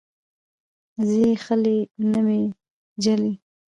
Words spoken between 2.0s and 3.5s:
نه مې جلۍ